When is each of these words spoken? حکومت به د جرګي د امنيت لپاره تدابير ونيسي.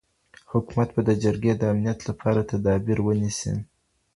حکومت 0.51 0.89
به 0.95 1.01
د 1.07 1.11
جرګي 1.23 1.53
د 1.57 1.63
امنيت 1.73 1.99
لپاره 2.09 2.47
تدابير 2.51 2.99
ونيسي. 3.01 3.53